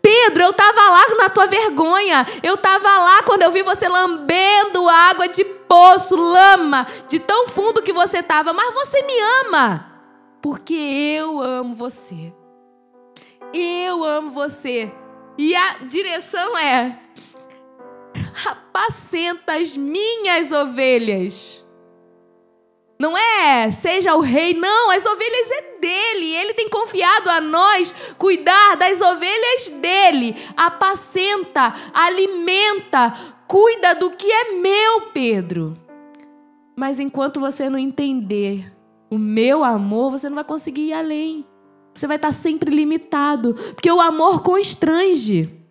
[0.00, 2.26] Pedro, eu estava lá na tua vergonha.
[2.42, 7.82] Eu estava lá quando eu vi você lambendo água de poço, lama, de tão fundo
[7.82, 8.52] que você estava.
[8.52, 9.92] Mas você me ama.
[10.42, 12.34] Porque eu amo você.
[13.52, 14.92] Eu amo você.
[15.38, 16.98] E a direção é:
[18.46, 21.64] apacenta as minhas ovelhas.
[22.98, 26.34] Não é seja o rei, não, as ovelhas é dele.
[26.34, 30.36] Ele tem confiado a nós cuidar das ovelhas dele.
[30.56, 33.12] Apacenta, alimenta,
[33.46, 35.76] cuida do que é meu, Pedro.
[36.76, 38.72] Mas enquanto você não entender
[39.10, 41.46] o meu amor, você não vai conseguir ir além.
[41.92, 45.63] Você vai estar sempre limitado, porque o amor constrange.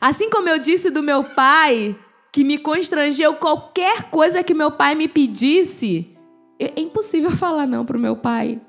[0.00, 1.96] Assim como eu disse do meu pai,
[2.32, 6.16] que me constrangeu qualquer coisa que meu pai me pedisse,
[6.58, 8.60] é impossível falar não para o meu pai.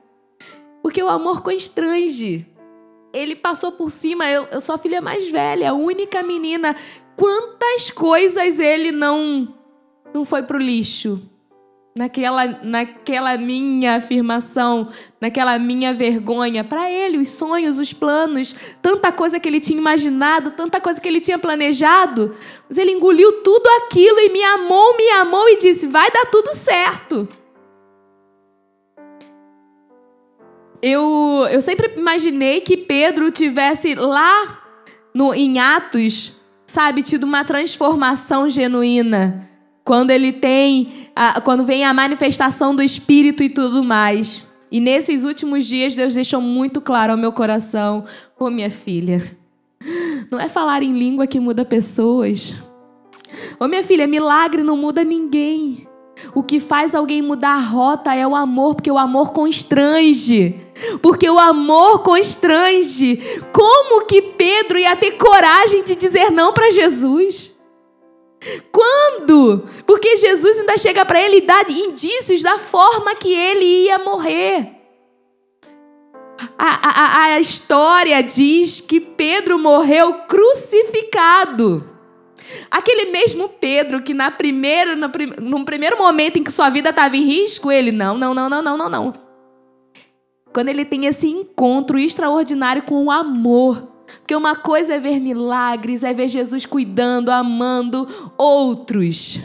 [0.82, 2.48] Porque o amor constrange.
[3.12, 6.76] Ele passou por cima, eu, eu sou a filha mais velha, a única menina.
[7.16, 9.56] Quantas coisas ele não
[10.14, 11.22] não foi pro lixo?
[11.98, 16.64] Naquela, naquela minha afirmação, naquela minha vergonha.
[16.64, 21.08] Para ele, os sonhos, os planos, tanta coisa que ele tinha imaginado, tanta coisa que
[21.08, 22.36] ele tinha planejado.
[22.68, 26.54] Mas ele engoliu tudo aquilo e me amou, me amou e disse: vai dar tudo
[26.54, 27.28] certo.
[30.82, 34.62] Eu, eu sempre imaginei que Pedro tivesse lá
[35.14, 39.50] no, em Atos, sabe, tido uma transformação genuína
[39.86, 44.52] quando ele tem, a, quando vem a manifestação do Espírito e tudo mais.
[44.72, 48.04] E nesses últimos dias Deus deixou muito claro ao meu coração,
[48.38, 49.24] ô oh, minha filha,
[50.32, 52.56] não é falar em língua que muda pessoas.
[53.60, 55.88] Ô oh, minha filha, milagre não muda ninguém.
[56.34, 60.60] O que faz alguém mudar a rota é o amor, porque o amor constrange.
[61.02, 63.20] Porque o amor constrange.
[63.54, 67.55] Como que Pedro ia ter coragem de dizer não para Jesus?
[68.72, 69.66] Quando?
[69.86, 74.72] Porque Jesus ainda chega para ele e dá indícios da forma que ele ia morrer.
[76.58, 81.90] A, a, a história diz que Pedro morreu crucificado.
[82.70, 85.10] Aquele mesmo Pedro que na primeira, no,
[85.42, 88.62] no primeiro momento em que sua vida estava em risco, ele não, não, não, não,
[88.62, 89.14] não, não, não.
[90.54, 96.04] Quando ele tem esse encontro extraordinário com o amor porque uma coisa é ver milagres,
[96.04, 99.40] é ver Jesus cuidando, amando outros.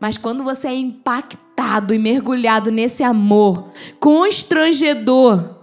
[0.00, 5.56] Mas quando você é impactado e mergulhado nesse amor constrangedor,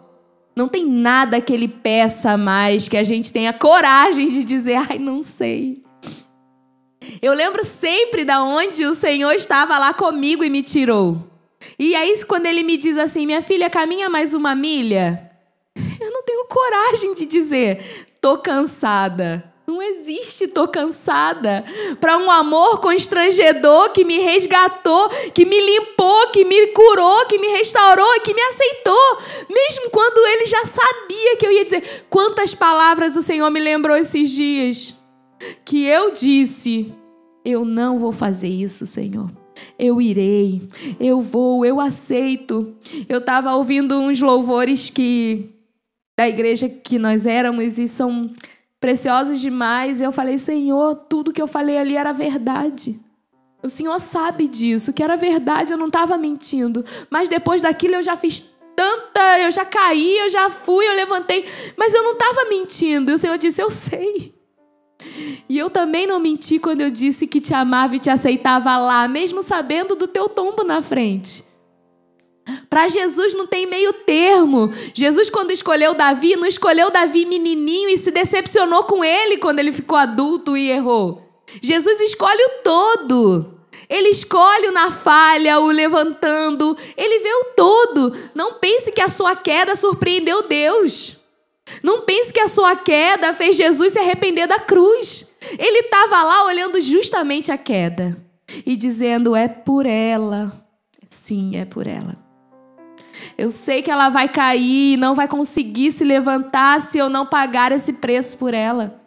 [0.56, 4.98] não tem nada que ele peça mais que a gente tenha coragem de dizer, ai,
[4.98, 5.84] não sei.
[7.22, 11.18] Eu lembro sempre da onde o Senhor estava lá comigo e me tirou.
[11.78, 15.30] E aí, quando ele me diz assim, minha filha, caminha mais uma milha,
[16.00, 19.54] eu não tenho coragem de dizer, tô cansada.
[19.68, 21.64] Não existe tô cansada.
[22.02, 27.50] Para um amor constrangedor que me resgatou, que me limpou, que me curou, que me
[27.50, 29.18] restaurou e que me aceitou.
[29.48, 32.06] Mesmo quando ele já sabia que eu ia dizer.
[32.10, 35.00] Quantas palavras o Senhor me lembrou esses dias?
[35.64, 36.92] Que eu disse:
[37.46, 39.30] Eu não vou fazer isso, Senhor.
[39.78, 40.68] Eu irei,
[41.00, 42.76] eu vou, eu aceito.
[43.08, 45.55] Eu estava ouvindo uns louvores que
[46.18, 48.30] da igreja que nós éramos e são
[48.80, 50.02] preciosos demais.
[50.02, 53.00] Eu falei, Senhor, tudo que eu falei ali era verdade.
[53.64, 56.86] O Senhor sabe disso, que era verdade, eu não estava mentindo.
[57.10, 61.46] Mas depois daquilo eu já fiz tanta, eu já caí, eu já fui, eu levantei,
[61.78, 63.12] mas eu não estava mentindo.
[63.12, 64.36] E o Senhor disse, eu sei.
[65.48, 69.08] E eu também não menti quando eu disse que te amava e te aceitava lá,
[69.08, 71.45] mesmo sabendo do teu tombo na frente.
[72.70, 74.72] Para Jesus não tem meio termo.
[74.94, 79.72] Jesus, quando escolheu Davi, não escolheu Davi menininho e se decepcionou com ele quando ele
[79.72, 81.24] ficou adulto e errou.
[81.62, 83.56] Jesus escolhe o todo.
[83.90, 86.78] Ele escolhe o na falha, o levantando.
[86.98, 88.16] Ele vê o todo.
[88.34, 91.24] Não pense que a sua queda surpreendeu Deus.
[91.82, 95.36] Não pense que a sua queda fez Jesus se arrepender da cruz.
[95.58, 98.18] Ele estava lá olhando justamente a queda
[98.66, 100.52] e dizendo: É por ela.
[101.10, 102.25] Sim, é por ela.
[103.38, 107.72] Eu sei que ela vai cair, não vai conseguir se levantar se eu não pagar
[107.72, 109.02] esse preço por ela.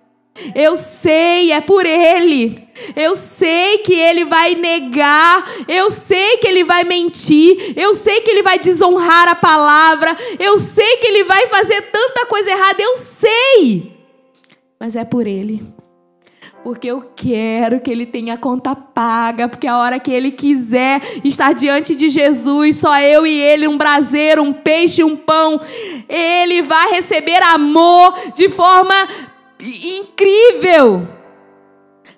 [0.54, 2.68] Eu sei, é por ele.
[2.94, 5.44] Eu sei que ele vai negar.
[5.66, 7.74] Eu sei que ele vai mentir.
[7.76, 10.16] Eu sei que ele vai desonrar a palavra.
[10.38, 12.80] Eu sei que ele vai fazer tanta coisa errada.
[12.80, 13.96] Eu sei.
[14.78, 15.60] Mas é por ele.
[16.68, 21.54] Porque eu quero que ele tenha conta paga, porque a hora que ele quiser estar
[21.54, 25.58] diante de Jesus, só eu e ele, um braseiro, um peixe, um pão,
[26.06, 28.94] ele vai receber amor de forma
[29.58, 31.08] incrível.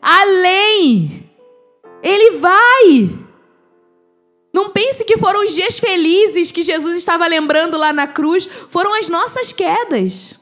[0.02, 1.30] Além.
[2.02, 3.08] Ele vai.
[4.52, 8.98] Não pense que foram os dias felizes que Jesus estava lembrando lá na cruz, foram
[8.98, 10.39] as nossas quedas.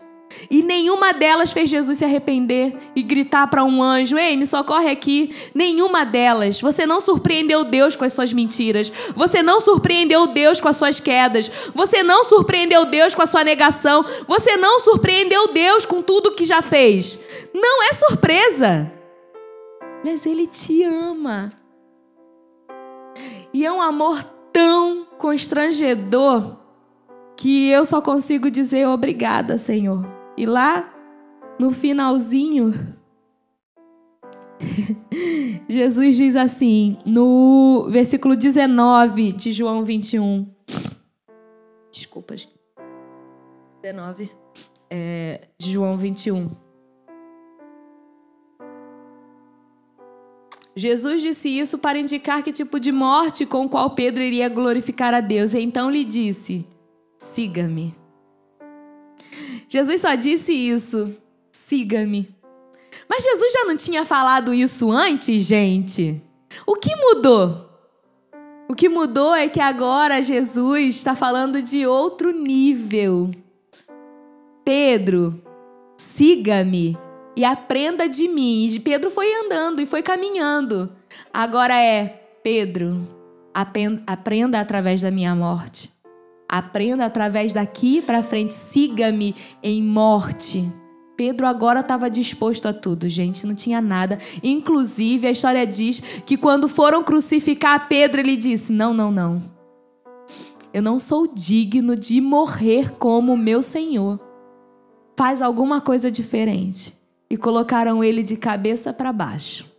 [0.51, 4.91] E nenhuma delas fez Jesus se arrepender e gritar para um anjo: Ei, me socorre
[4.91, 5.35] aqui.
[5.55, 6.61] Nenhuma delas.
[6.61, 8.91] Você não surpreendeu Deus com as suas mentiras.
[9.15, 11.51] Você não surpreendeu Deus com as suas quedas.
[11.75, 14.05] Você não surpreendeu Deus com a sua negação.
[14.27, 17.23] Você não surpreendeu Deus com tudo que já fez.
[17.53, 18.91] Não é surpresa.
[20.03, 21.53] Mas Ele te ama.
[23.53, 26.57] E é um amor tão constrangedor
[27.37, 30.18] que eu só consigo dizer obrigada, Senhor.
[30.39, 30.89] E lá
[31.59, 32.73] no finalzinho,
[35.69, 40.47] Jesus diz assim, no versículo 19 de João 21.
[41.91, 42.55] Desculpa, gente.
[43.83, 44.31] 19
[44.89, 46.49] é, de João 21.
[50.77, 55.21] Jesus disse isso para indicar que tipo de morte com qual Pedro iria glorificar a
[55.21, 55.53] Deus.
[55.53, 56.65] E então lhe disse:
[57.19, 57.93] Siga-me.
[59.69, 61.15] Jesus só disse isso:
[61.53, 62.35] siga-me.
[63.09, 66.23] Mas Jesus já não tinha falado isso antes, gente?
[66.67, 67.69] O que mudou?
[68.69, 73.31] O que mudou é que agora Jesus está falando de outro nível.
[74.65, 75.43] Pedro,
[75.97, 76.99] siga-me
[77.35, 78.69] e aprenda de mim.
[78.69, 80.93] E Pedro foi andando e foi caminhando.
[81.33, 83.09] Agora é, Pedro,
[83.55, 85.98] aprenda através da minha morte.
[86.49, 90.67] Aprenda através daqui para frente, siga-me em morte.
[91.15, 94.19] Pedro agora estava disposto a tudo, gente, não tinha nada.
[94.43, 99.43] Inclusive, a história diz que quando foram crucificar Pedro, ele disse: Não, não, não.
[100.73, 104.21] Eu não sou digno de morrer como meu Senhor.
[105.17, 106.95] Faz alguma coisa diferente.
[107.29, 109.71] E colocaram ele de cabeça para baixo.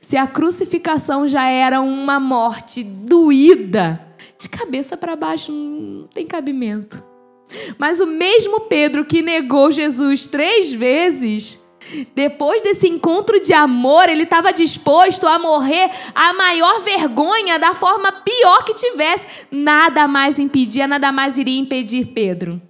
[0.00, 4.05] Se a crucificação já era uma morte doída,
[4.38, 7.02] de cabeça para baixo não tem cabimento.
[7.78, 11.64] Mas o mesmo Pedro que negou Jesus três vezes,
[12.14, 18.10] depois desse encontro de amor, ele estava disposto a morrer a maior vergonha da forma
[18.12, 19.46] pior que tivesse.
[19.50, 22.60] Nada mais impedia, nada mais iria impedir Pedro.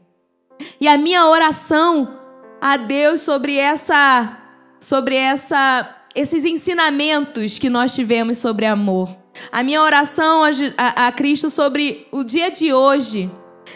[0.81, 2.19] E a minha oração
[2.61, 4.43] a Deus sobre essa
[4.79, 9.09] sobre essa esses ensinamentos que nós tivemos sobre amor
[9.51, 13.31] a minha oração a, a, a Cristo sobre o dia de hoje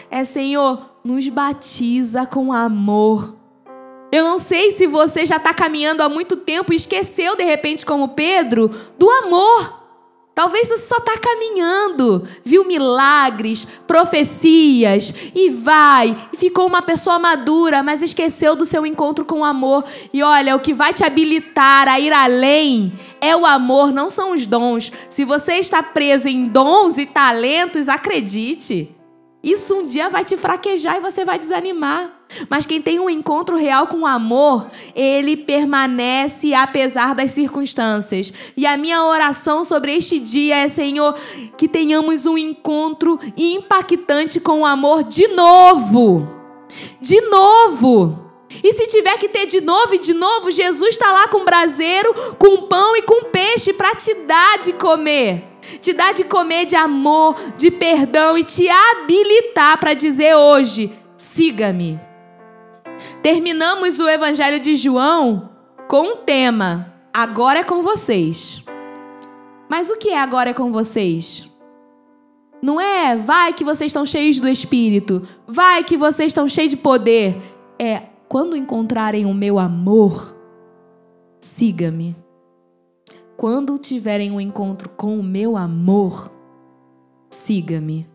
[0.09, 3.35] é: Senhor, nos batiza com amor.
[4.11, 7.85] Eu não sei se você já está caminhando há muito tempo e esqueceu, de repente,
[7.85, 9.80] como Pedro, do amor.
[10.33, 17.83] Talvez você só está caminhando, viu milagres, profecias e vai, e ficou uma pessoa madura,
[17.83, 19.83] mas esqueceu do seu encontro com o amor.
[20.13, 24.33] E olha, o que vai te habilitar a ir além é o amor, não são
[24.33, 24.89] os dons.
[25.09, 28.95] Se você está preso em dons e talentos, acredite,
[29.43, 32.20] isso um dia vai te fraquejar e você vai desanimar.
[32.49, 38.31] Mas quem tem um encontro real com o amor, ele permanece apesar das circunstâncias.
[38.55, 41.15] E a minha oração sobre este dia é, Senhor,
[41.57, 46.27] que tenhamos um encontro impactante com o amor de novo.
[46.99, 48.31] De novo.
[48.63, 52.13] E se tiver que ter de novo e de novo, Jesus está lá com braseiro,
[52.37, 55.51] com pão e com peixe para te dar de comer
[55.81, 62.10] te dar de comer de amor, de perdão e te habilitar para dizer hoje: siga-me.
[63.21, 65.49] Terminamos o Evangelho de João
[65.87, 68.65] com um tema: agora é com vocês.
[69.69, 71.55] Mas o que é agora é com vocês?
[72.61, 76.77] Não é vai que vocês estão cheios do Espírito, vai que vocês estão cheios de
[76.77, 77.35] poder.
[77.79, 80.37] É quando encontrarem o meu amor,
[81.39, 82.15] siga-me
[83.41, 86.31] quando tiverem um encontro com o meu amor,
[87.27, 88.07] siga-me.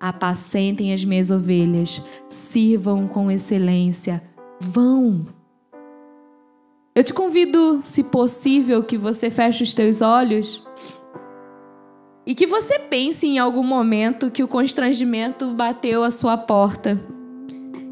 [0.00, 4.22] Apacentem as minhas ovelhas, sirvam com excelência,
[4.60, 5.26] vão.
[6.94, 10.66] Eu te convido, se possível, que você feche os teus olhos
[12.26, 17.00] E que você pense em algum momento que o constrangimento bateu a sua porta.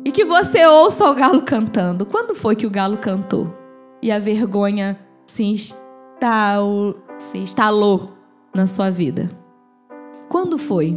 [0.04, 2.06] E que você ouça o galo cantando.
[2.06, 3.52] Quando foi que o galo cantou?
[4.02, 6.94] E a vergonha se, instal...
[7.18, 8.10] se instalou
[8.54, 9.30] na sua vida?
[10.28, 10.96] Quando foi?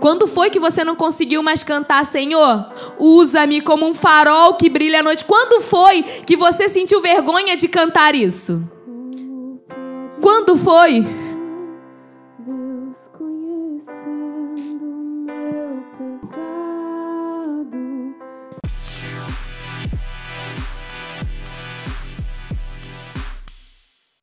[0.00, 2.72] Quando foi que você não conseguiu mais cantar, Senhor?
[2.98, 5.24] Usa-me como um farol que brilha à noite.
[5.24, 8.62] Quando foi que você sentiu vergonha de cantar isso?
[10.20, 11.04] Quando foi?